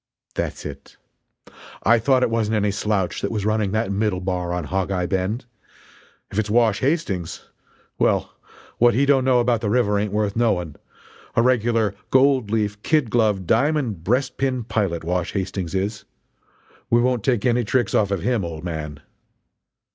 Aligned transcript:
"That's 0.33 0.65
it! 0.65 0.97
I 1.83 1.99
thought 1.99 2.23
it 2.23 2.31
wasn't 2.31 2.55
any 2.55 2.71
slouch 2.71 3.21
that 3.21 3.29
was 3.29 3.45
running 3.45 3.69
that 3.73 3.91
middle 3.91 4.19
bar 4.19 4.51
in 4.57 4.63
Hog 4.63 4.89
eye 4.89 5.05
Bend. 5.05 5.45
If 6.31 6.39
it's 6.39 6.49
Wash 6.49 6.79
Hastings 6.79 7.49
well, 7.99 8.33
what 8.79 8.95
he 8.95 9.05
don't 9.05 9.23
know 9.23 9.39
about 9.39 9.61
the 9.61 9.69
river 9.69 9.99
ain't 9.99 10.11
worth 10.11 10.35
knowing 10.35 10.75
a 11.35 11.43
regular 11.43 11.93
gold 12.09 12.49
leaf, 12.49 12.81
kid 12.81 13.11
glove, 13.11 13.45
diamond 13.45 14.03
breastpin 14.03 14.67
pilot 14.67 15.03
Wash 15.03 15.33
Hastings 15.33 15.75
is. 15.75 16.03
We 16.89 16.99
won't 16.99 17.23
take 17.23 17.45
any 17.45 17.63
tricks 17.63 17.93
off 17.93 18.09
of 18.09 18.23
him, 18.23 18.43
old 18.43 18.63
man!" 18.63 19.01